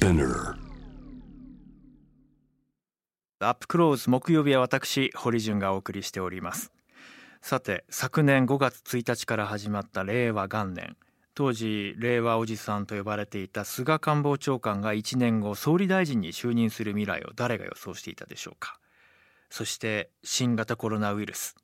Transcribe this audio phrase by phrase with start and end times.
[0.00, 0.54] Spinner.
[3.40, 6.72] アップクローズ木曜日は私堀潤がお送りしております。
[7.42, 10.96] さて昨年5月1日から始まった令和元年。
[11.34, 18.78] 当時令和おじさんと呼ばれていた菅官房長官が1年後総理大臣に就任する未来を誰が予想していたでしょうか。
[19.50, 21.56] そして新型コロナウイルス。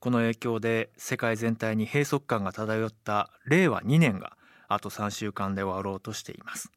[0.00, 6.72] この影響で世界全体に閉塞感が漂った令和2年があと3週間で終わろうとしています。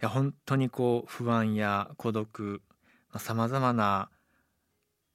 [0.00, 2.62] や本当にこう不安や孤独
[3.16, 4.08] さまざまな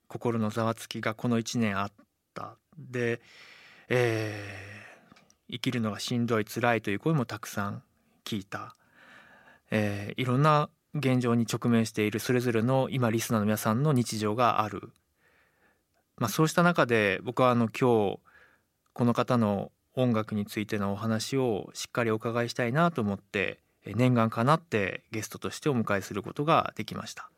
[0.08, 1.92] 心のざわつきがこの1年あっ
[2.34, 2.58] た。
[2.78, 3.22] で、
[3.90, 4.76] えー
[5.48, 7.84] 生きるのがしんどい辛いという声もたくさん
[8.24, 8.76] 聞いた、
[9.70, 14.92] えーいろんな現状に直面しているそれぞれの今リスナーの皆さんの日常がある、
[16.18, 18.20] まあ、そうした中で僕はあの今日
[18.94, 23.60] この方の音楽についてのお話をしっかりお伺いしたいなと思って
[23.94, 27.30] 念願かなってゲストとしてお迎えすることができました。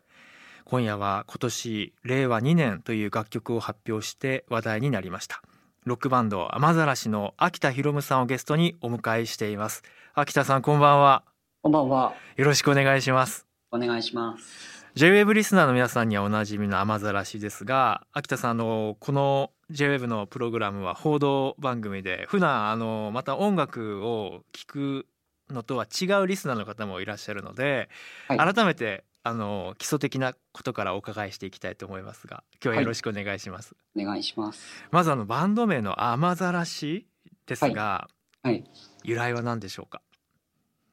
[0.66, 5.42] 今夜は今年令和2年という楽曲を発表して話題になりました。
[5.86, 9.84] ロックバンド雨ざらしの秋田博夢さんをゲストにお迎えしています。
[10.14, 11.24] 秋田さんこんばんは。
[11.62, 12.14] こんばんは。
[12.36, 13.46] よろしくお願いします。
[13.72, 14.78] お願いします。
[14.96, 25.06] J-WAVE リスナーの皆さんにはおなじみの雨ざらしですが秋田さんあのこの J-WAVE のプログラムは報道番組で普段あのまた音楽を聴く
[25.50, 27.90] のとは違うリスナーの方もいらっしゃるので、
[28.28, 34.86] はい改めてあの基礎的なことからお伺いしていきたいと思いますが今日はよろしくお願いします、お願いします。
[34.92, 37.08] まずあのバンド名の雨ざらし
[37.46, 38.08] ですが、
[38.44, 38.64] はい。
[39.04, 40.02] 由来は何でしょうか？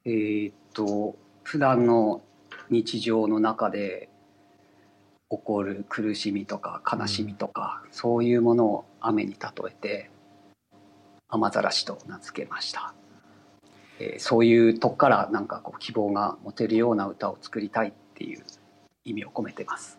[0.05, 2.23] えーっと、普段の
[2.71, 4.09] 日常の中で
[5.31, 9.39] 起こる苦しみとか悲しみとか、そういうものを雨に例
[9.69, 10.11] えて、
[11.29, 12.95] 雨ざらしと名付けました。
[13.99, 18.43] えーそういうとこからなんかこう希望が持てるような歌を作りたいっていう
[19.05, 19.99] 意味を込めてます。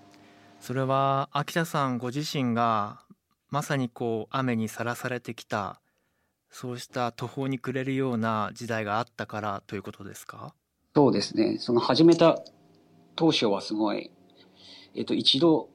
[0.59, 3.01] それは秋田さんご自身が
[3.49, 5.79] まさにこう雨にさらされてきた
[6.49, 10.53] そうした途方に暮れるような時代があったからということですか？
[10.95, 11.57] そうですね。
[11.59, 12.41] その始めた
[13.15, 14.11] 当初はすごい、
[14.95, 15.69] えっと、一度、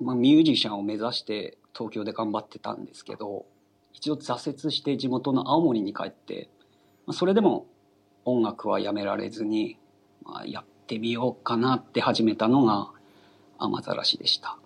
[0.00, 3.46] まあ、ミュージシャンを目指して東京で頑張ってたんですけど、
[3.92, 6.55] 一度挫折して地元の青森に帰って、まあ、
[7.12, 7.66] それでも
[8.24, 9.78] 音楽はやめられずに、
[10.24, 12.90] まあ、やってみようかなって始めたのが
[13.58, 14.58] 雨ざらしでした。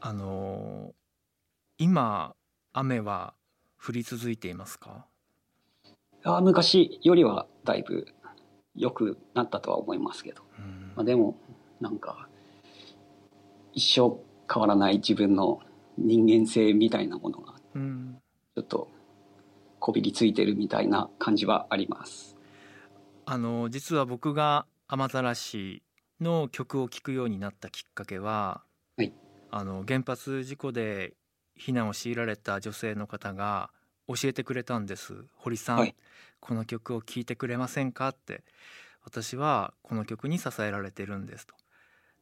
[0.00, 0.92] あの
[1.78, 2.34] 今
[2.72, 3.34] 雨は
[3.84, 5.06] 降り続いていますか？
[6.24, 8.06] あ昔よりはだいぶ
[8.74, 10.42] 良くなったとは思いますけど。
[10.58, 11.36] うんまあ、でも
[11.80, 12.28] なんか
[13.72, 14.18] 一生
[14.52, 15.60] 変わらない自分の
[15.96, 18.18] 人間性みたいなものがうん
[18.56, 18.88] ちょっと
[19.80, 22.36] こびりついてるみたいな感じはあります。
[23.26, 25.82] あの実は僕が雨ざらし
[26.20, 28.62] の曲を聴くようになったきっかけは、
[28.96, 29.12] はい。
[29.50, 31.14] あの原発事故で
[31.58, 33.70] 避難を強いられた女性の方が
[34.06, 35.24] 教えてくれたんです。
[35.36, 35.96] 堀さん、はい。
[36.40, 38.08] この曲を聴いてくれませんか？
[38.08, 38.42] って
[39.04, 41.54] 私はこの曲に支えられてるんですと。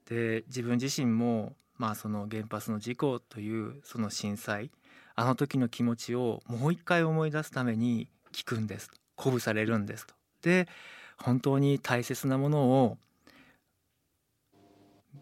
[0.07, 4.71] で自分自身もまあその原発の事故というその震災
[5.19, 8.95] あの時の気持ちをもう一回思い出すために聴くんですと。
[9.17, 10.15] 鼓舞されるんですと。
[10.43, 10.69] で
[11.17, 12.99] 本当に大切なものを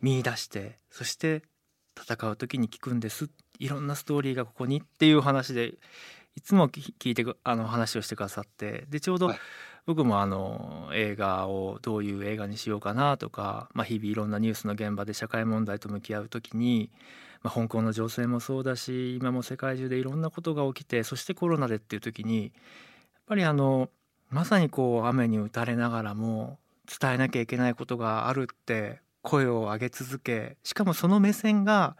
[0.02, 1.40] 見出してそして
[1.98, 3.30] 戦う時に聞くんです。
[3.58, 5.72] いろんなストーリーがここにっていう話で
[6.36, 9.38] いつもき聞いてくあの話をしてくださってでちょうどはい。
[9.86, 16.90] 僕もあの映画をどういう映画にしようかなとか、まあ、日々いろんなニュースの現場で社会問題と向き合う時に、
[17.46, 22.52] まあ、香港の情勢もそうだし今も世界中でいろんなことが起きてそしてコロナでっていう時にやっ
[23.24, 23.88] ぱりあの
[24.30, 26.58] まさにこう雨に打たれながらも
[27.00, 31.96] 伝えなきゃいけないことがあるって声を上げ続けしかもその目線が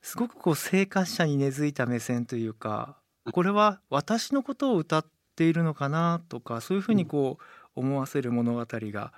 [0.00, 2.96] すごくこう生活者に根付いた目線というか
[3.30, 7.36] これは私のことを歌っているのかなとかそういうふうにこ
[7.76, 9.12] う思わせる物語が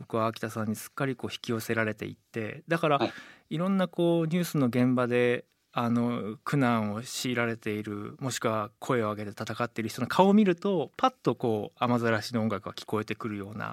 [0.00, 3.12] 僕は秋田さんにすっかりこう引き寄せられていってだからはい
[3.50, 13.72] いろんなこうニュースの現場であの苦難を強いられているもしくは声を上げて戦っている人の顔を見るとパッとこう雨ざらしの音楽が聞こえてくるような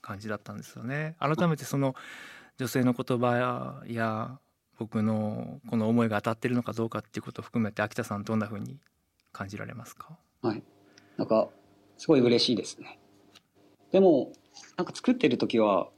[0.00, 1.16] 感じだったんですよね。
[1.18, 1.94] 改めてその
[2.58, 4.38] 女性の言葉や
[4.78, 8.78] 僕のこの思いが当たってるのかどうかっていうことを含めて秋田さんどんな風に
[9.32, 10.18] 感じられますか？
[10.42, 10.62] はい。
[11.16, 11.48] なんか
[11.96, 12.98] すごい嬉しいですね。
[13.92, 14.32] でも
[14.76, 15.88] なんか作ってる時は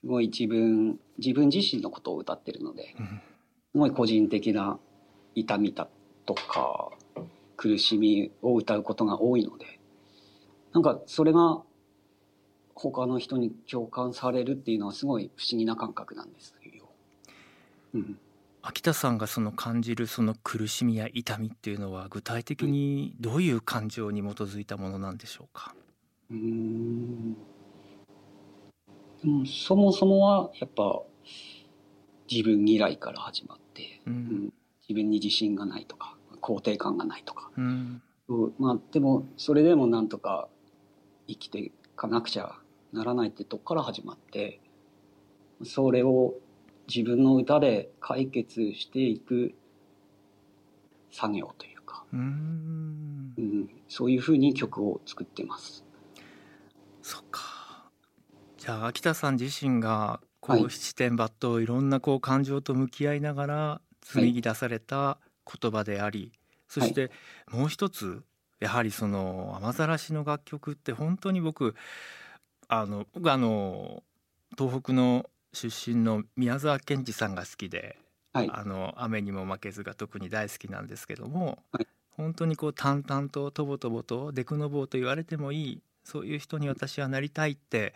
[0.00, 2.94] すごい自分自分自身のことを歌ってるので
[3.72, 4.78] すごい個人的な
[5.34, 5.88] 痛みだ
[6.26, 6.90] とか
[7.56, 9.78] 苦しみを歌うことが多いので
[10.72, 11.62] なんかそれが
[12.74, 16.88] 他の人に共感されるっていうのはすごい不思議な感覚なんですよ。
[17.94, 18.18] うん、
[18.62, 25.74] 秋田さんがその感じるその苦しみや痛みっていうのは具体的にどういう感情に基づいたものなんでしょうか？
[26.32, 27.34] うーん。
[29.22, 31.02] でもそもそもはやっぱ
[32.30, 34.16] 自分嫌いから始まって、ううん。
[34.16, 34.52] ん、
[34.88, 38.02] 自分に自信がないとか肯定感がないとか、うん。
[38.28, 40.48] うんまあでもそれでもなんとか
[41.28, 42.56] 生きていかなくちゃ
[42.92, 44.60] ならないってとこから始まって
[45.64, 46.34] それを
[46.88, 49.54] 自分の歌で解決していく
[51.10, 53.34] 作業というか、うん。
[53.36, 55.84] うん、そういうふうに曲を作ってます。
[57.02, 57.90] そっか。
[58.56, 60.62] じゃあ秋田さん自身がこはい。
[60.62, 65.18] う七点抜刀いろんなこう感情と向き合いながら紡ぎ出された
[65.60, 66.32] 言葉であり、
[66.68, 67.10] そして
[67.50, 68.22] もう一つ
[68.60, 71.74] やはりその雨ざらしの楽曲って本当に僕
[72.68, 74.02] あの僕あの
[74.56, 77.98] 東北の出身の宮沢賢治さんが好きで
[78.34, 81.86] はい、あの雨にも負けずが特に大好きなんですけども、はい。
[82.16, 87.94] 本当にこう淡々ととぼとぼとデクノボーと言われてもいいそういう人に私はなりたいって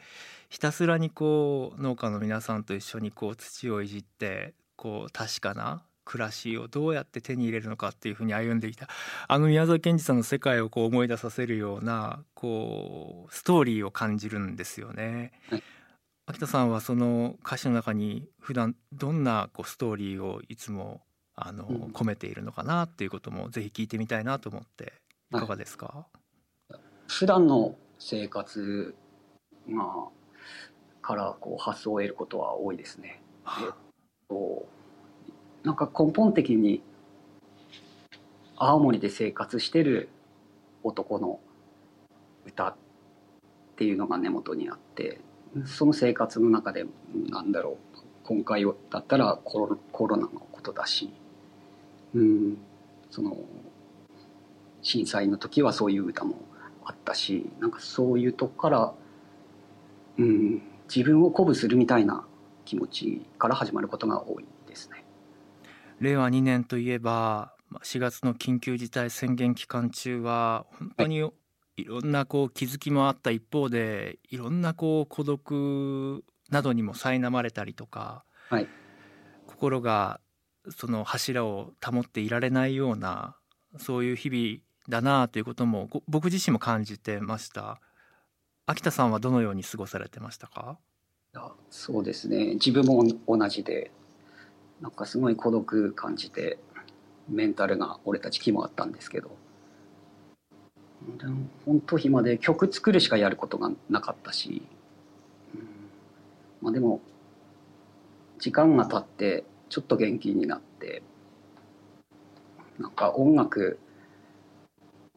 [0.49, 8.88] ひたすらにこう農家の皆さんと一緒にこう土をいじってこう確かな暮らしをどうやって手に入れるのかっていうふうに歩んできた
[9.26, 15.32] あの宮沢賢治さんの世界をこう思い出させるようなこうストーリーを感じるんですよね。
[15.50, 15.62] はい。
[16.29, 21.03] 秋田さんはその歌詞の中に普段どんなこうストーリーをいつも
[21.35, 21.76] あの、うん。
[21.93, 24.93] 込めているのかなっていうこともぜひ聞いてみたいなと思って
[25.32, 26.06] いかがですか、
[27.08, 28.94] 普段の生活
[29.69, 30.08] が
[31.02, 33.20] からこう発想を得ることは多いですね。
[33.46, 33.72] えっ
[34.28, 34.66] と
[35.62, 36.82] なんか根本的に
[38.56, 40.08] 青森で生活してる
[40.82, 41.40] 男の
[42.46, 42.75] 歌っ
[43.76, 45.20] ていうのが根元にあって
[45.64, 46.87] その生活の中で
[47.28, 51.12] なんだろう今回だったらコロコロナのことだし、
[52.14, 52.58] うん、
[53.10, 53.37] その
[54.82, 56.37] 震災の時はそういう歌も
[56.86, 58.94] あったしなんかそういうとこから、
[60.18, 62.24] うん、自分を鼓舞するみたいな
[62.64, 65.04] 気持ちから始まることが多いですね。
[66.00, 71.30] 令和2年といえばまあ4月の緊急事態宣言期間中は本当に
[71.76, 78.68] いろんなこう気づきもあった一方でいろんなこう孤独などにも苛まれたりとか、はい
[79.46, 80.20] 心が
[80.68, 83.36] その柱を保っていられないような
[83.78, 87.80] そういう日々だなということもご僕自身も感じてました。
[88.66, 90.78] 秋田さんはどのように過ごされてましたか？
[91.70, 92.54] そうですね。
[92.54, 93.90] 自分も同じで
[94.80, 96.58] なんかすごい孤独感じて
[97.28, 99.30] メンタルが折れた時期もあったんですけど。
[101.64, 104.62] 本当暇で曲作るしかやることがなかったし、
[105.54, 105.60] うん。
[106.60, 107.00] まあ、でも
[108.40, 111.02] 時間が経ってちょっと元気になって
[112.80, 113.78] なんか音楽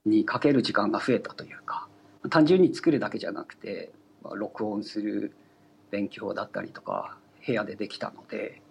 [0.10, 1.88] にかける時間が増えたというか
[2.30, 3.92] 単純に作るだけじゃなくて、
[4.24, 5.34] まあ、録音する
[5.92, 8.62] 勉強だったりとか部屋でできたので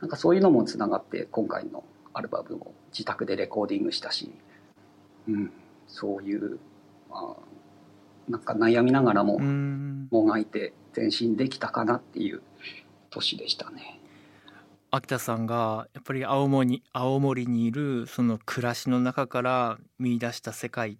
[0.00, 1.84] なんかそういうのもつながって今回の
[2.14, 4.30] アルバムを自宅でレコーディングしたし、
[5.28, 5.52] うん、
[5.86, 6.58] そういう、
[7.10, 12.42] まあ、なんか悩みながらももがいて前進できたかなっていう
[13.10, 13.99] 年でしたね。
[14.92, 20.98] 秋田さんがやっぱり青森に青森にいるその暮らしの中から見出した世界。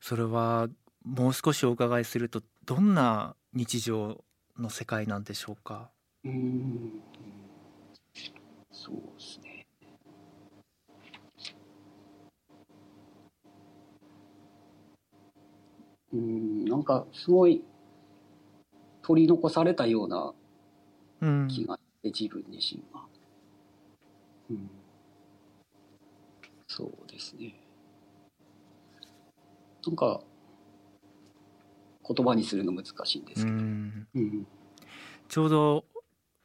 [0.00, 0.68] それは
[1.04, 4.24] もう少しお伺いするとどんな日常
[4.58, 5.90] の世界なんでしょうか？
[6.24, 6.92] うん。
[8.72, 9.66] そうですね。
[16.12, 17.62] うん、なんかすごい
[19.02, 20.32] 取り残されたような
[21.20, 21.48] うん。
[21.48, 21.78] 気が
[22.10, 23.06] 自分自身は。
[24.50, 24.70] うん、
[26.66, 27.54] そうですね。
[29.86, 30.20] なんか
[32.06, 33.56] 言葉にするの難しいんでうすけど。
[33.56, 34.46] んうん
[35.28, 35.84] ちょうど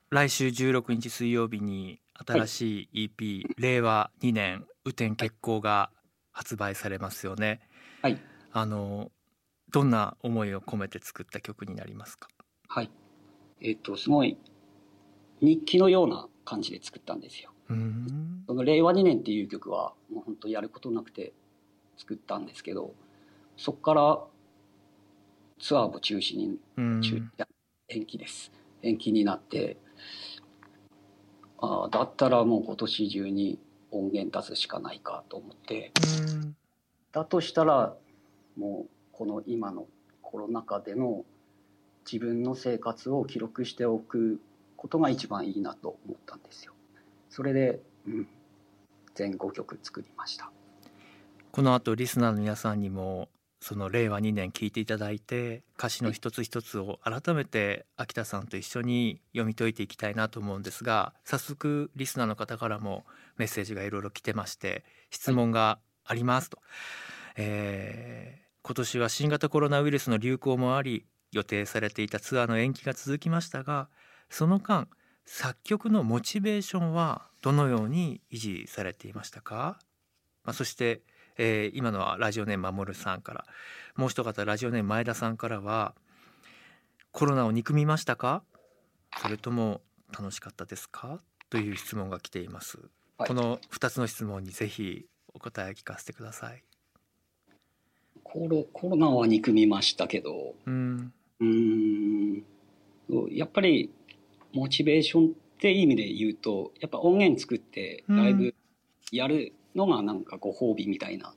[0.10, 5.92] 来週16日水曜日に新しい EP「令和2年雨天決行」が
[6.32, 7.60] 発売されますよね。
[8.02, 8.20] はい
[8.52, 9.12] あの
[9.72, 12.30] どんな思いを込めて作った曲になりますか？
[12.70, 12.90] はい。
[13.62, 14.38] えっ、と、すごい
[15.42, 17.52] 日記のような感じで作ったんですよ。
[17.70, 21.34] うんその令和2年っていう曲はもう本当やることなくて
[21.98, 22.94] 作ったんですけど、
[23.58, 24.20] そこから
[25.60, 27.22] ツアーも中止に、うん中
[27.90, 28.52] 延期です。
[28.82, 29.78] 延期になって、
[31.60, 33.60] ああ、だったらもう今年中に
[33.92, 35.92] 音源出すしかないかと思って、
[36.34, 36.56] うん
[37.12, 37.96] だとしたら
[38.56, 39.88] もうこの今の
[40.22, 41.26] コロナ禍での
[42.06, 44.40] 自分の生活を記録しておく
[44.80, 46.74] ことが一番いいなと思ったんですよ。
[47.30, 48.28] それで、うん、
[49.14, 50.52] 全5曲作りました。
[51.52, 53.28] この後リスナーの皆さんにも
[53.60, 63.06] その令和2年聞いていただいて歌詞の一つ一つを改めて秋田さんと一緒に読み解いていきたいなと思うんですが早速リスナーの方からも
[63.36, 66.66] メッセージがいろいろ来てまして質問がありますと、はい、
[67.38, 73.90] えー、今年は新型コロナウイルスの流行もあり予定されていたツアーの延期が続きましたが
[74.30, 74.88] その間
[75.26, 79.80] 作曲のモチベーションはどのように維持されていましたか、
[80.44, 81.02] まあ、そして
[81.42, 83.46] えー、今のはラジオネーム守さんから
[83.96, 85.96] もう一方ラジオネーム前田さんからは
[87.12, 88.44] コロナを憎みましたか？
[89.22, 89.80] それとも
[90.12, 91.22] 楽しかったですか？
[91.50, 92.78] という質問が来ています、
[93.18, 96.62] はい、この2つの質問にぜひお答え聞かせてください。
[98.22, 100.56] コロコロナは憎みましたけど。
[100.66, 101.14] うん。
[101.40, 102.44] うん。
[103.32, 103.94] やっぱり
[104.54, 108.56] モチベーションって意味で言うとやっぱ音源作ってライブ
[109.12, 111.34] やるのがなんかご褒美みたいな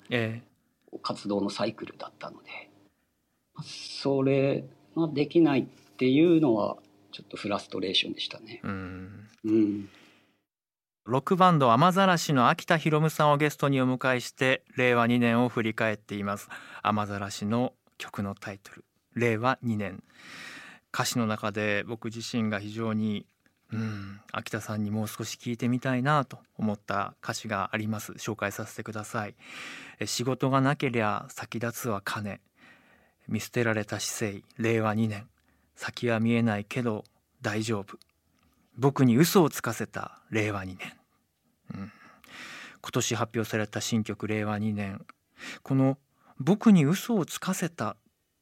[1.03, 2.49] 活動のサイクルだったので、
[3.65, 4.65] それ
[4.97, 5.65] ができないっ
[5.97, 6.77] ていうのは
[7.13, 8.61] ちょっとフラストレーションでしたね。
[8.63, 9.89] うん、うん。
[11.05, 16.49] ロックバンド雨ざらしの秋田博夢さんをゲストにお迎えして令和2年を振り返っています。
[16.83, 20.03] 雨ざらしの曲のタイトル令和2年
[20.93, 23.27] 歌詞の中で僕自身が非常に
[23.73, 28.13] うん秋田さんにもう少し聞いてみたいなと思った歌詞があります。
[28.13, 29.35] 紹介させてください。
[30.05, 32.41] 仕事がなけりゃ先立つは金。
[33.29, 34.45] 見捨てられた姿勢。
[34.59, 35.27] 令和2年。
[35.77, 37.05] 先は見えないけど
[37.41, 37.99] 大丈夫。
[38.77, 40.21] 僕に嘘をつかせた。
[40.31, 40.79] 令和2年、
[41.75, 41.93] うん、
[42.81, 45.05] 今年発表された新曲令和2年。
[45.63, 45.99] この
[46.39, 47.97] 僕に嘘をつかせた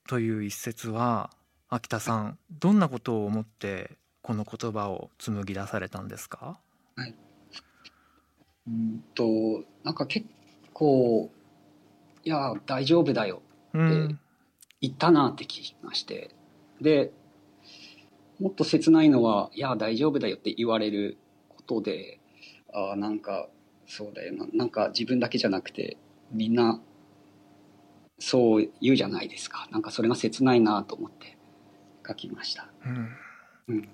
[0.08, 1.30] という一節は
[1.72, 6.58] 秋田さんどんなことを思ってこの言葉を紡ぎ出されたんですか、
[6.96, 7.14] はい、
[8.66, 10.26] うんとなんか結
[10.72, 11.30] 構
[12.24, 14.16] 「いや大丈夫だよ」って
[14.80, 16.34] 言ったなって聞きまして、
[16.78, 17.12] うん、で
[18.40, 22.18] もっと切ないのは「いや大丈夫だよ」って言われることで
[22.72, 23.48] あなんか
[23.86, 24.46] そうだよな。
[24.52, 25.96] なんか自分だけじゃなくて
[26.32, 26.80] みんな
[28.18, 29.68] そう言うじゃないですか。
[29.70, 31.38] なんかそれが切ないなと思って
[32.10, 32.68] 書きました。
[32.84, 33.16] うん、
[33.68, 33.88] うん。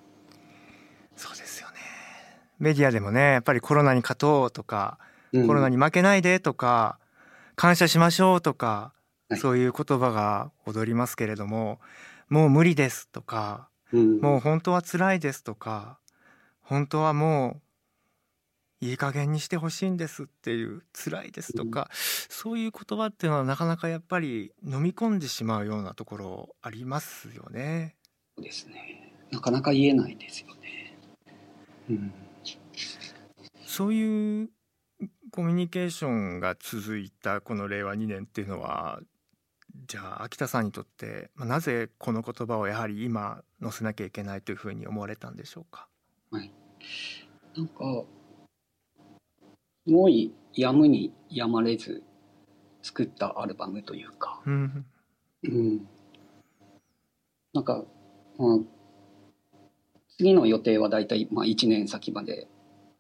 [1.16, 1.76] そうですよね。
[2.58, 4.98] メディアでもねやっぱりコロナに勝とうとか、
[5.32, 6.98] うん、コロナに負けないでとか
[7.54, 8.92] 感謝しましょうとか、
[9.28, 11.80] はい、そういう言葉が踊りますけれども
[12.28, 15.98] もう無理ですとか、うん、もう本当は辛いですとか
[16.62, 17.60] 本当はもう
[18.80, 21.96] いい加減にしてほしいんですっていう辛いですとか、うん、
[22.28, 27.95] そういう言葉っていうのはなかなかやっぱり飲み込んでしまうようなところありますよね。
[28.36, 29.12] そうですね。
[29.30, 30.46] なかなか言えないですよ
[33.66, 34.50] そういう
[35.30, 39.00] コミュニケーションが続いたこの令和2年っていうのは
[39.86, 45.88] じゃあ秋田さんにとってなぜこの言葉をやはり今載せなきゃいけないというふうに思われたんでしょうか、
[46.30, 46.50] はい、
[47.54, 48.04] なんか
[49.86, 52.02] すごいやむにやまれず
[52.82, 54.86] 作ったアルバムというか、うん、
[55.42, 55.88] うん、
[57.52, 57.84] なんか、
[58.38, 58.58] まあ、
[60.18, 62.48] 次の予定は大体まあ1年先まで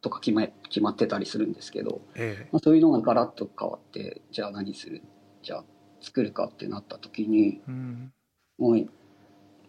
[0.00, 5.02] とか決ま決まってたりするんですけど、ええ、まあ、そういうのがガラッと変わってじゃあ何する？
[5.42, 5.64] じゃあ
[6.00, 8.12] 作るかってなった時に、うん、
[8.58, 8.86] もう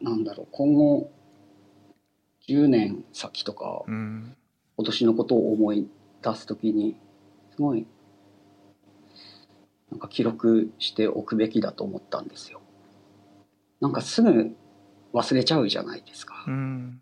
[0.01, 1.12] なんだろう今後
[2.47, 4.36] 10年先とか、うん、
[4.77, 5.88] 今年のことを思い
[6.21, 6.95] 出す時に
[7.55, 7.88] すごい
[9.91, 12.62] なんか記録しておくべきだと思ったんですよ。
[13.79, 14.55] なんかすぐ
[15.17, 16.45] 忘れちゃうじゃないですか。
[16.47, 17.01] うん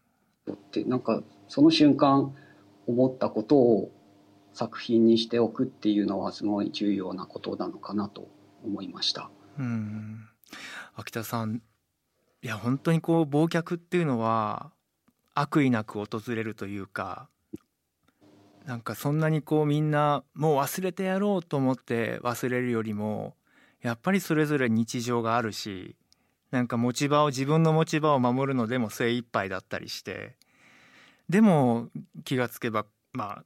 [0.51, 2.35] ってなんかその瞬間
[2.87, 3.91] 思ったことを
[4.53, 8.29] 作品にしておくっていうのはすごい重要なことなのかなと
[8.63, 9.29] 思いました。
[9.59, 10.27] うん
[10.95, 11.61] 秋田さん
[12.41, 14.71] いや本当にこう忘却っていうのは
[15.33, 17.27] 悪意なく訪れるというか
[18.65, 23.35] なんかそんなにこうみんなもう忘れてやろうと思って忘れるよりも
[23.81, 25.95] やっぱりそれぞれ日常があるし
[26.51, 30.35] なんか持ち場を自分の持ち場を守るのでも精一杯だったりして
[31.29, 31.89] でも
[32.23, 33.43] 気がつけばまあ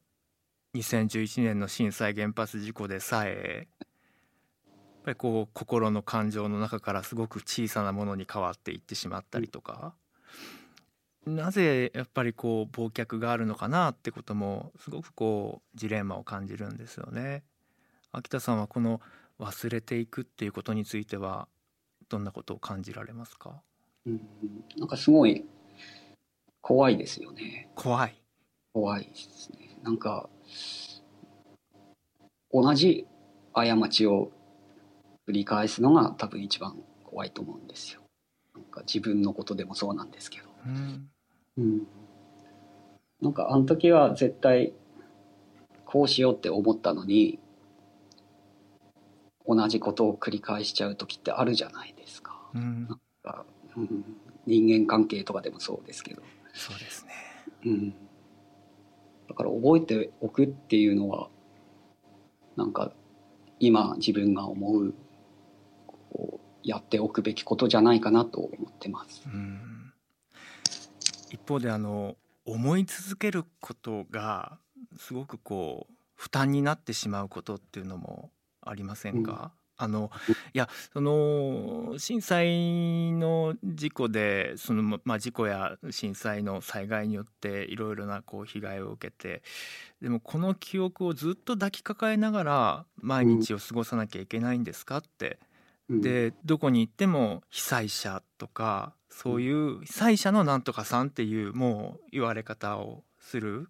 [0.75, 9.93] 2011年の震災原発事故でさえやっぱりこう心の感情の中からすごく小さなものに変わっていってしまったりとか、
[11.25, 17.43] なぜやっぱりこう忘却があるのかなってこともすごくこうジレンマを感じるんですよね。
[18.11, 19.01] 秋田さんはこの
[19.39, 21.47] 忘れていくっていうことについては
[22.09, 23.61] どんなことを感じられますか？
[24.05, 24.21] うん、
[24.77, 25.45] なんかすごい
[26.61, 27.69] 怖いですよね。
[27.75, 28.15] 怖い。
[28.73, 29.77] 怖いですね。
[29.83, 30.29] なんか、
[32.51, 33.07] 同じ
[33.53, 34.31] 過ちを
[35.27, 38.01] 繰り返すのが多分一番怖いと思うんですよ。
[38.55, 40.49] なんか自分のことでもそうなんですけど。
[40.65, 41.09] うん。
[41.57, 41.87] うん。
[43.21, 44.73] なんかあの時は絶対
[45.85, 47.39] こうしようって思ったのに、
[49.49, 52.39] 同じことを繰り返しちゃう時ってあるじゃないですか。
[52.53, 52.87] うん。
[53.23, 53.43] が
[53.75, 54.05] うん、
[54.45, 56.21] 人間関係とかでもそうですけど、
[56.53, 57.11] そうですね。
[57.65, 57.89] うん、
[59.27, 61.29] だから覚えておくっていうのは
[62.55, 62.91] なんか
[63.59, 64.93] 今自分が思う
[65.87, 69.23] こうやっておくべきことじゃないかなと思ってます。
[69.25, 69.93] うん。
[71.31, 74.59] 一方であの思い続けることが
[74.97, 78.29] すごくこう負担になってしまうことっていうのも
[78.61, 80.11] ありませんか、あの
[80.53, 89.41] いやその震災の事故でそのままあ事故や震災の災害によっていろいろなこう被害を受けて
[90.01, 94.97] でもこの記憶をずっと抱きかかえながら毎日を過ごさなきゃいけないんですか？
[94.97, 95.39] って。
[95.89, 103.69] うん、でどこに行っても被災者とかそういう被災者のなんとかさんっていうもう言われ方をする。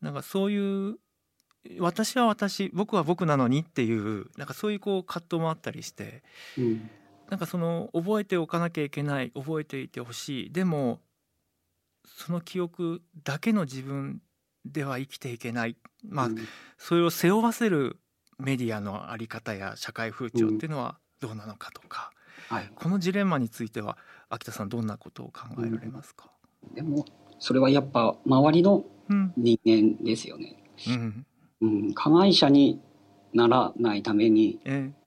[0.00, 0.98] なんかそういう
[1.80, 6.22] 私は私僕は僕なのにっていうなんかそういうこう葛藤もあったりして
[6.58, 6.90] うん。
[7.30, 10.52] なんかその覚えておかなきゃいけない覚えていてほしい。
[10.52, 11.00] でも
[12.04, 14.20] その記憶だけの自分
[14.66, 15.76] では生きていけない。
[16.06, 16.36] まあうん。
[16.76, 17.96] それを背負わせる
[18.38, 22.10] メディアの在り方や社会風潮っていうのはどうなのかとか、
[22.48, 23.96] はい、このジレンマについては
[24.28, 26.30] 秋田さんどんなことを考えられますか、
[26.74, 27.04] でも
[27.38, 29.32] それはやっぱ周りのうん。
[29.36, 30.62] 人間ですよね。
[30.88, 31.26] うん
[31.60, 32.80] うん、加害者に
[33.32, 35.04] ならないためにえー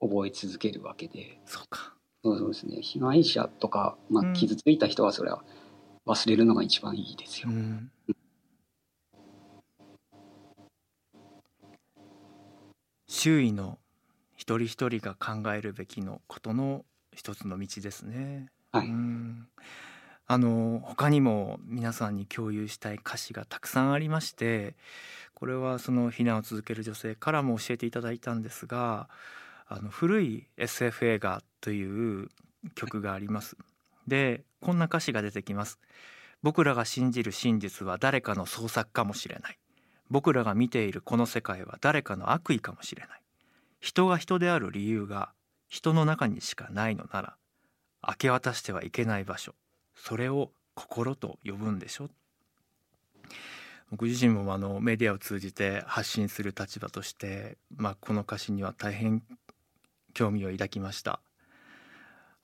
[0.00, 1.40] 覚え続けるわけで。
[1.46, 1.94] そうか。
[2.22, 2.82] そうですね。
[2.82, 4.32] 被害者とか、まあ、うん。
[4.34, 5.42] 傷ついた人はそれは
[6.06, 7.48] 忘れるのが一番いいですよ。
[7.50, 7.90] うん。
[13.08, 13.78] 周囲の
[14.36, 18.48] 一人一人が考えるべきのことの一つの道ですね。
[18.72, 18.88] はい。
[18.88, 19.48] うん
[20.26, 24.74] あの他にも皆さんに共有したい歌詞がたくさんありまして
[25.34, 29.08] これはその避難を続ける女性からも教えていただいたんですが
[29.66, 32.28] あの古い SF 映画という
[32.74, 33.56] 曲があります。
[34.06, 35.78] でこんな歌詞が出てきます。
[36.42, 39.58] 僕らが信じる真実は誰かの創作かもしれない。
[40.10, 43.20] 僕らが見ているこの世界は誰かの悪意かもしれない。
[43.80, 45.32] 人が人である理由が
[45.68, 47.36] 人の中にしかないのなら
[48.06, 49.54] 明け渡してはいけない場所
[49.96, 52.10] それを心と呼ぶんでしょ？
[53.90, 59.22] 僕自身もあのメディアを通じて発信する立場として、まあ、この歌詞には大変
[60.14, 61.20] 興味を抱きました。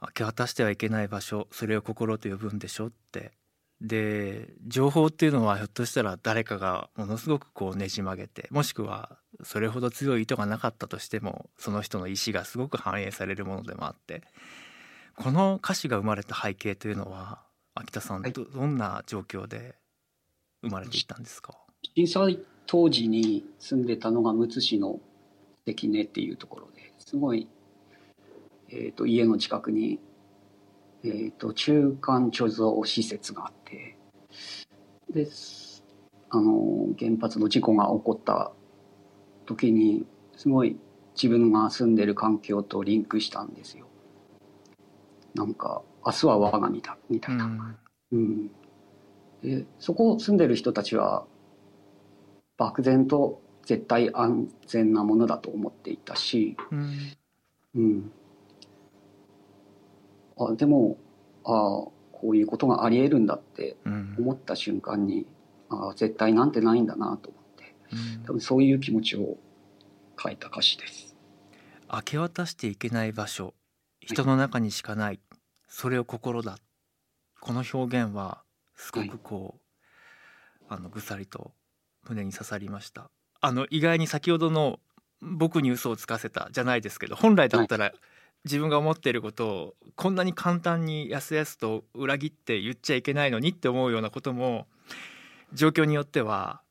[0.01, 3.33] 明け渡してはいけない場所それを心と呼ぶんでしょって。
[3.81, 14.23] で情報っていうのはひょっとしたら誰かがものすごくこうねじ曲げてもしくはそれほど強い意図がなかったとしてもその人の意思がすごく反映されるものでもあって。
[15.17, 17.41] この歌詞が生まれた背景というのは
[17.75, 19.77] 秋田さんはいどどんな状況で
[20.63, 21.55] 生まれていったんですか、
[21.95, 25.01] 震災当時に住んでたのがむつ市の
[25.67, 27.49] 関根っていうところですごい、
[28.69, 29.99] えー、と家の近くに、
[31.05, 33.97] えー、と中間貯蔵施設があって
[35.11, 35.85] です
[36.31, 38.53] あの原発の事故が起こった
[39.47, 40.77] 時にすごい
[41.15, 43.90] 自分が住んでる環境とリンクしたんですよ。
[45.35, 47.45] なんか明日は我が身だみたいな。
[47.45, 47.79] うん。
[48.13, 48.51] うん、
[49.43, 51.25] でそこ住んでる人たちは
[52.57, 57.17] 漠然と絶対安全なものだと思っていたし、うん。
[57.75, 58.13] うん、
[60.39, 60.97] あでも
[61.45, 61.51] あ
[62.13, 64.17] こういうことがありえるんだってうん。
[64.19, 65.27] 思った瞬間に
[65.69, 68.25] あ絶対なんてないんだなと思ってうん。
[68.25, 69.37] 多分そういう気持ちを
[70.23, 71.17] 書いた歌詞です。
[71.93, 73.55] 明け渡していけない場所
[74.15, 75.21] 人の中にしかない。
[75.69, 76.59] それを心だ。
[77.41, 78.43] この表現は
[78.75, 79.61] すごくこ
[80.63, 81.53] う、あのぐさりと
[82.09, 83.11] 胸に刺さりました。
[83.41, 84.81] あの意外に先ほどの
[85.23, 87.93] 僕に嘘をつかせたじゃないですけど本来だったら
[88.45, 94.67] 自分が思っていることをこんなに簡単にやすやすと裏切って言っちゃいけないのにって思うようなことも
[95.53, 96.63] 状況によっては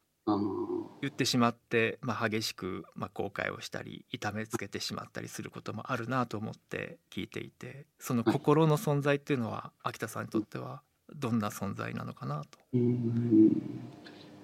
[1.02, 10.82] 言ってしまって、まあ、激しく、まあ、後悔をしたり痛めつけてしまったりすることもあるなと思って聞いていてその心の存在っていうのは秋田さんにとっては
[11.16, 12.60] どんな存在なのかなと。
[12.74, 13.90] うん。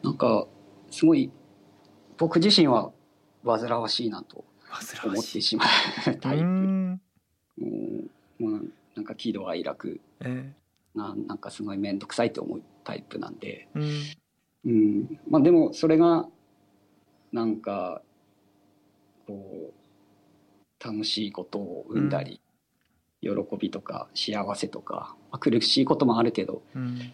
[0.02, 0.48] なんか
[0.90, 1.32] すごい
[2.18, 2.92] 僕自身は
[3.46, 4.46] 煩わしいなと
[5.04, 6.44] 思っしていしまうタイプ。
[6.44, 7.02] うん。
[7.58, 8.62] もうまあ、
[8.96, 10.00] なんか喜怒哀楽。
[10.22, 10.54] え
[10.96, 13.84] がなんかすごい面倒くさいと思うタイプなんで、えうん。
[14.66, 16.28] うん、まあでもそれが
[17.36, 18.02] なんか
[19.28, 22.40] こう楽しいことを生んだり、
[23.22, 27.14] 喜びとか幸せとか、まあ、苦しいこともあるけどうん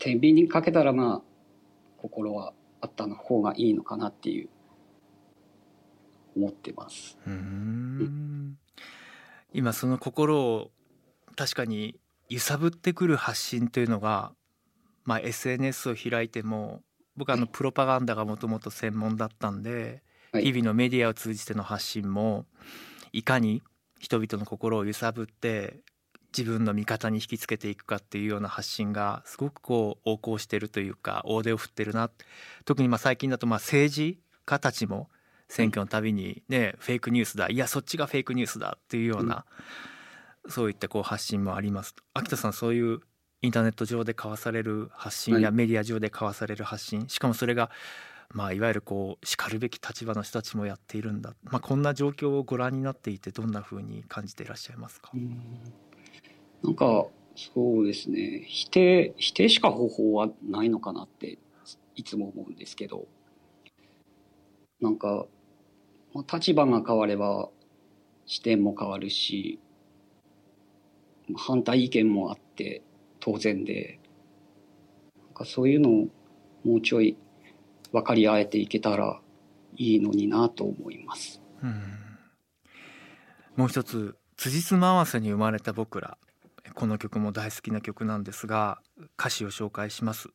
[0.00, 1.22] 天秤にかけたらまあ
[1.98, 4.48] 心はあったの方がいいのかなっていう
[6.36, 7.16] 思ってます。
[7.24, 8.58] うーん
[9.52, 10.72] 今その心を
[11.36, 14.32] 確かに揺さぶってくる発信というのが、
[15.04, 16.82] まあ、SNS を開いても
[17.16, 20.44] 僕はあのプロパガンダがもともと専門だったんで、はい。
[20.44, 22.46] 日々のメディアを通じての発信も
[23.12, 23.62] いかに
[24.00, 25.80] 人々の心を揺さぶって
[26.36, 32.10] 自分の味方に引きつけていくかっていうような発信がすごくこう横行してるというか大手を振ってるな。
[32.64, 35.08] 特にまあ最近だとまあ政治家たちも
[35.48, 39.44] 選挙のたびにね、フェイクニュースだいやそっちがフェイクニュースだっていうような、
[40.48, 41.94] そういったこう発信もあります。
[42.12, 43.00] 秋田さんそういう
[43.44, 45.52] インターネット上で交わされる発信やはい。
[45.52, 47.70] メディア上で交わされる発信しかもそれが
[48.30, 55.10] まあいわゆるこうしかるべき立場の人たちもやっているんだ、まあ、こんな状況をご覧になっていてどんな風に感じていらっしゃいますか、
[56.62, 58.44] なんかそうですね。
[58.46, 61.38] 否定否定しか方法はないのかなって
[61.94, 63.06] いつも思うんですけど。
[64.80, 65.26] なんか、
[66.12, 67.48] まあ、立場が変われば
[68.26, 69.58] 視点も変わるし
[71.28, 72.82] まあ反対意見もあって
[73.24, 73.98] 当然で。
[75.16, 76.08] なんかそういうのを
[76.62, 77.16] もうちょい
[77.90, 79.18] 分かり合えていけたら
[79.76, 81.40] いいのになと思います。
[81.62, 81.82] うん。
[83.56, 86.18] もう一つ辻褄合わせに生まれた僕ら。
[86.74, 88.78] この曲も大好きな曲なんですが
[89.18, 90.28] 歌詞を紹介します。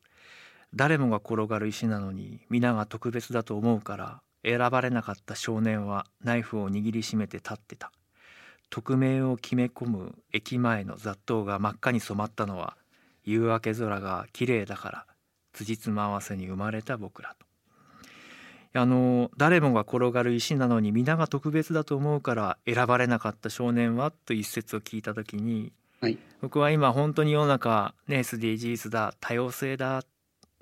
[0.74, 7.92] 誰もが転がる石なのに皆が特別だと思うから選ばれなかった少年はナイフを握りしめて立ってた。
[8.70, 12.76] 匿名を決め込む駅前の雑踏が真っ赤に染まったのは
[13.30, 15.06] 夕明け空が綺麗だから
[15.52, 17.46] 辻褄合わせに生まれた僕らと。
[18.72, 26.18] あの誰もが転がる石なのに皆が特別だと思うから選ばれなかった少年はと一節を聞いた時に、はい。
[26.40, 30.04] 僕は今本当に世の中ね SDGs だ多様性だ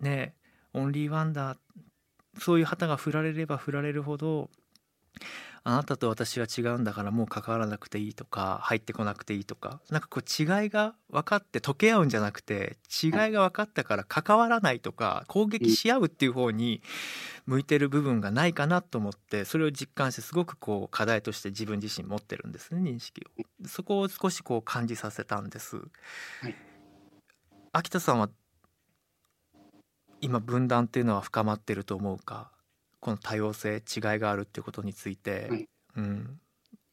[0.01, 0.35] ね
[0.73, 1.57] オンリーワンだ
[2.39, 4.49] そういう旗が振られれば振られるほど
[5.69, 16.81] あなたと私は違うんだからもう関わらなくていいとか入ってこなくていいとかなんかこう違いが分かって溶け合うんじゃなくて違いが分かったから関わらないとか攻撃し合うっていう方に
[17.45, 23.67] 向いてる部分がないかなと思ってそれを実感してすごくこう課題として自分自身持ってるんですね認識を。
[23.69, 25.77] そこを少しこう感じさせたんです、
[26.49, 26.55] い。
[27.73, 28.31] 秋田さんは
[30.23, 32.51] 今分断っていうのは深まってると思うか？
[33.01, 35.69] この多様性違いがあるっていうことについて、はい。
[35.97, 36.41] うん、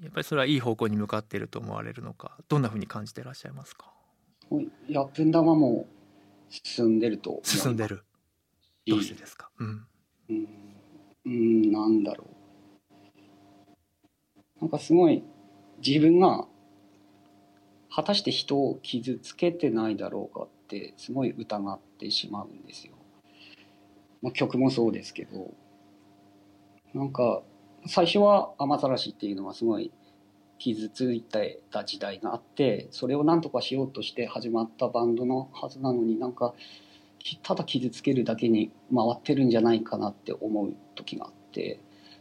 [0.01, 3.91] やっぱりそれはいい方向に向かっていると思われるのかどんなふうに感じていらっしゃいますか？
[4.51, 4.93] い。
[4.93, 8.03] や分断はもう進んでると進んでる。
[8.87, 9.85] どうしてですか、うん
[10.29, 10.47] うん、
[11.25, 12.27] うん、なんだろ
[14.59, 14.61] う。
[14.61, 15.23] なんかすごい
[15.85, 16.47] 自分が
[17.93, 22.93] 果たして人を傷つけてないだろうかってすごい疑ってしまうんですよ。
[24.21, 25.53] まあ、曲もそうですけど、
[26.95, 27.43] なんか
[27.87, 29.91] 最初は雨ざらしっていうのはすごい
[30.57, 36.53] 傷ついてた時代があって、それを何とかしようとして始まったバンドのはずなのになんか
[37.43, 41.79] ただ傷つけるだけに回ってるんじゃないかなって思う時があって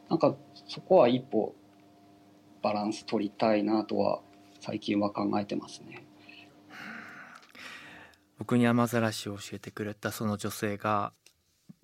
[0.09, 0.35] なんか
[0.67, 1.55] そこは一歩
[2.61, 4.21] バランス取りたいなとは
[4.61, 6.05] 最近は考えてますね。
[8.39, 11.13] 僕に雨ざらしを教えてくれたその女性が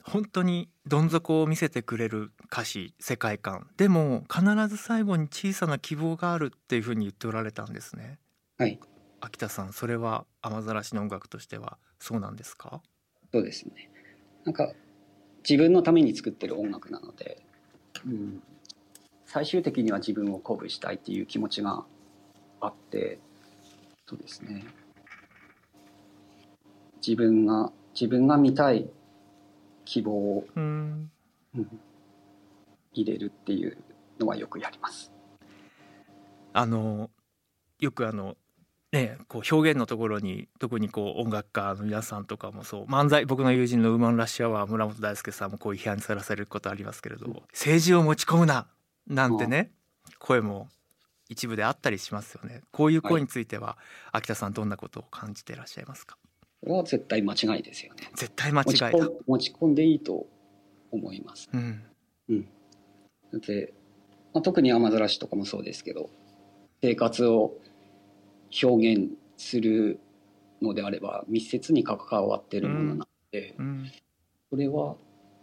[0.03, 3.69] 本当にどん底を見せてくれる歌詞世界観。
[3.77, 8.19] でも必ず最後に小さな希望があるっていうふうに言っておられたんですね。
[8.59, 8.79] はい。
[9.21, 12.81] 秋田さんそれは雨ざらしの音楽としてはそうなんですか？
[13.33, 13.91] そうですね。
[14.45, 14.73] なんか
[15.49, 17.43] 自分のために作ってる音楽なので、
[18.07, 18.43] うん、
[19.27, 21.85] 最終的には自分を鼓舞したいっていう気持ちが
[22.61, 23.19] あって
[24.09, 24.65] そうですね。
[27.07, 28.89] 自分が自分が見たい
[29.91, 31.11] 希望をうん。
[31.57, 31.81] うん
[32.93, 33.77] 入れるっていう
[34.19, 35.13] のはよくやります。
[36.53, 37.09] あの
[37.79, 38.37] よくあの
[38.91, 47.43] ねこう表現のところに特にこう音楽家の皆さんとかもそう漫才僕の友人のウーマンラッシュアワー村本大輔さんもこういう批判にさらされることありますけれど、うん。
[47.53, 48.67] 政治を持ち込むな
[49.07, 49.71] なんてね、
[50.19, 50.69] 声も
[51.29, 52.63] 一部であったりしますよね。
[52.73, 53.79] こういう声については、
[54.11, 56.17] 秋田さんどんなことを感じていらっしゃいますか？
[56.61, 58.11] これは絶対間違いですよね。
[58.15, 60.27] 絶対間違いだ持ち込んでいいと
[60.91, 61.49] 思います。
[61.53, 61.83] うん
[63.33, 63.73] だって、
[64.35, 66.11] まあ、特に雨ざらしとかもそうですけど
[66.83, 67.55] 生活を
[68.63, 70.01] 表現する
[70.61, 73.93] のであれば密接に関わってるものなので、うんうん
[74.51, 74.97] それは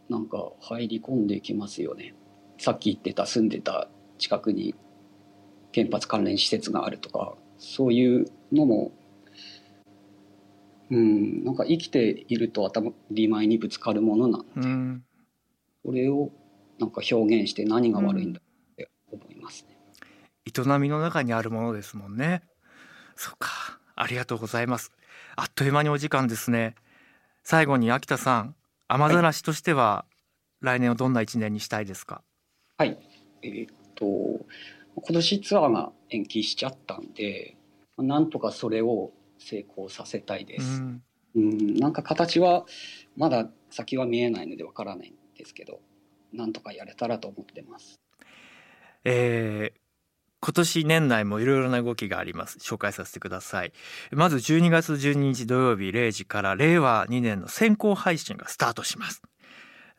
[0.09, 2.13] なんか入り込んできますよね。
[2.57, 4.75] さっき言ってた住んでた近くに
[5.73, 8.91] 原発関連施設があるとかそういうのも
[10.89, 11.43] うん。
[11.43, 15.03] なんか生きていると当たり前にぶつかるものなので、うん
[15.85, 16.31] それを
[16.79, 19.77] なんか表現して何が悪いんだって思いますね。
[20.45, 22.43] 営みの中にあるものですもんね。
[23.15, 23.79] そうか。
[23.95, 24.91] ありがとうございます。
[25.35, 26.75] あっという間にお時間ですね。
[27.43, 28.55] 最後に秋田さん
[28.89, 30.05] 雨ざらしとしては
[30.61, 32.21] 来年をどんな一年にしたいですか、
[32.77, 32.97] はい。
[33.41, 34.05] えーっと、
[34.95, 37.55] 今年ツアーが延期しちゃったんで、
[37.97, 40.81] なんとかそれを成功させたいです。
[40.81, 41.03] うん。
[41.35, 42.65] うん、なんか形は
[43.15, 45.81] まだ先は見えないのでわからないんですけど、
[46.33, 47.99] なんとかやれたらと思ってます。
[49.03, 49.87] えー
[50.39, 52.59] 今年年内もいろいろな動きがあります。
[52.59, 53.73] 紹介させてください。
[54.11, 59.23] まず12月12日土曜日0時から令和2年の先行配信がスタートします。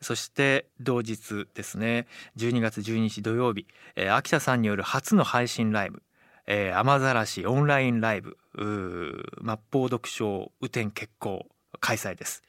[0.01, 2.07] そして同日ですね。
[2.37, 6.01] 12月12日土曜日、えー秋田さんによる初の配信ライブ
[6.47, 11.47] 「えー雨ざらしオンラインライブ末法読書雨天決行」
[11.79, 12.43] 開催です。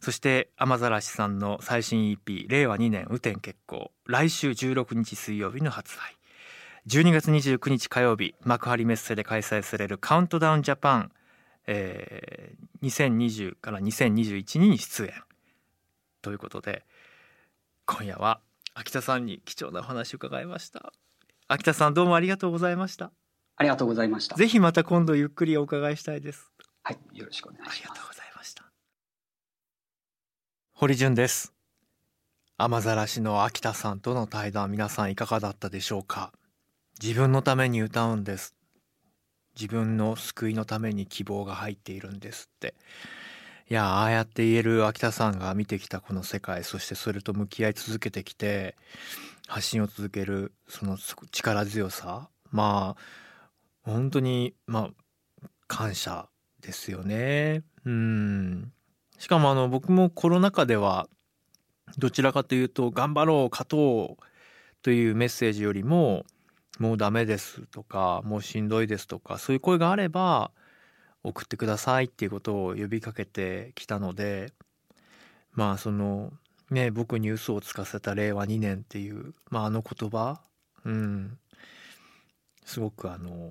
[0.00, 6.16] そして雨ざらしさんの最新 EP「令和2年雨天決行」来週16日水曜日の発売
[6.86, 11.12] 12月29日火曜日幕張メッセで開催されるカウントダウンジャパン、
[11.66, 15.12] えー2020から2021に出演。
[16.22, 16.84] ということで
[17.86, 18.40] 今夜は
[18.74, 20.92] 秋田さんに貴重なお話を伺いました。
[21.48, 23.10] 秋田さんどうもありがとうございました。
[23.56, 24.36] ありがとうございました。
[24.36, 26.50] ぜひまた今度ゆっくりお伺いしたいです。
[26.82, 27.80] はい、よろしくお願いします。
[27.80, 28.08] ありがとう。
[28.08, 28.64] ございました。
[30.72, 31.52] 堀潤です。
[32.56, 36.32] 雨ざらしの秋田さんとの対談皆さんいかがだったでしょうか？
[37.02, 38.54] 自分のために歌うんです。
[39.56, 42.74] 自分の救いのために希望が入っているんですって。
[43.70, 48.76] いやああやって言える秋田さんが見てきたこの世界そしてそれと向き合い続けてきて
[49.46, 50.98] 発信を続けるその
[51.30, 52.28] 力強さ。
[52.50, 53.23] まあ
[53.84, 56.28] 本当にまあ感謝
[56.60, 57.62] ですよね。
[57.84, 58.72] うん。
[59.18, 61.08] しかもあの僕もコロナ禍では
[61.98, 64.24] どちらかというと頑張ろう勝とう
[64.82, 66.24] というメッセージよりも
[66.78, 70.50] もうダメですとかもうしんどいですとかそういう声があれば
[71.22, 74.52] 送ってくださいっていうことを呼びかけてきたので
[75.52, 76.32] まあその
[76.70, 80.40] ね僕に嘘をつかせた令和2年っていう、まあ、あの言葉
[80.84, 81.38] うん。
[82.64, 83.50] すごくあの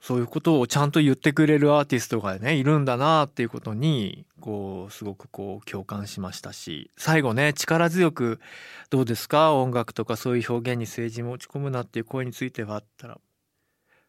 [0.00, 8.40] そういうことをちゃんと言ってくれるアーティストがねいるんだなっていうことにこうすごくこう共感しましたし最後ね力強く
[8.88, 9.52] 「どうですか？
[9.54, 13.18] 音楽とかそういう表現に政治持ち込むな」っていう声についてはあったら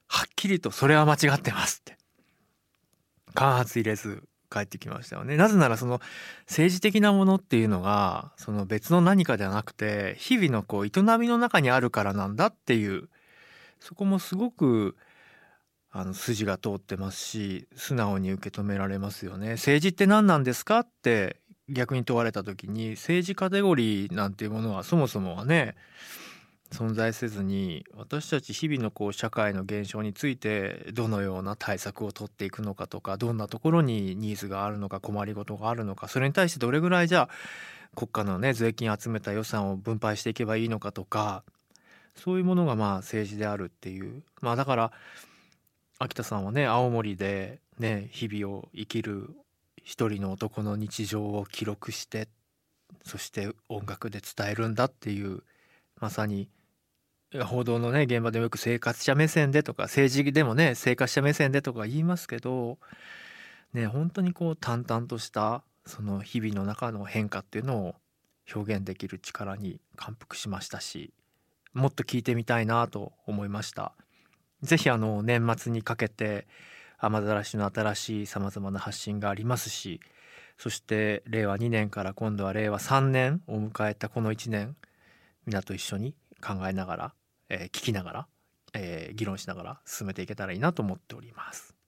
[0.07, 1.97] はっきりと「それは間違ってます」って
[3.33, 5.37] 間髪入れず返ってきましたよね。
[5.37, 6.01] なぜならその
[6.47, 13.09] 政治的なものっていうのがその別の何かではなくて日々のこう営みの中にあるからなんだっていう
[13.81, 14.95] そこもすごく
[15.91, 19.51] あの筋が通ってますし素直に受け止められますよね。
[19.51, 25.75] 政治って何なんですかって逆に問われた時に政治カテゴリーなんていうものはそもそもはね
[26.71, 37.29] 存在せずに私たち日々のこう社会の現象についてどのような対策を取っていくのかとかどんなところにニーズがあるのか困りごとがあるのかそれに対してどれぐらいじゃあ
[37.95, 41.43] 国家のね税金集めた予算を分配していけばいいのかとか
[42.15, 44.23] そういうものがまあ政治であるっていう。
[44.41, 44.91] まあだから
[45.99, 49.29] 秋田さんはね青森でね日々を生きる
[49.83, 52.27] 一人の男の日常を記録して
[53.03, 55.43] そして音楽で伝えるんだっていう
[55.99, 56.49] まさに
[57.45, 62.77] 報道のね現場でもよく生活者目線でとか政治でもね生活者目線でとか言いますけど
[63.73, 67.95] ね本当にこう淡々としたその日々の中の変化っていうのを
[68.53, 71.13] 表現できる力に感服しましたし
[71.73, 73.93] もっと聞いてみたいなと思いました。
[74.61, 76.47] ぜひあの年末にかけて
[76.99, 79.99] 雨ざらしの新しいさまざまな発信がありますし
[80.57, 84.75] そして令和2年から今度は令和3年を迎えたこの1年
[85.47, 87.13] 皆と一緒に考えながら、
[87.49, 88.27] えー聞きながら、
[88.73, 91.80] えー議論しながら進めていけたらいいなと思っております。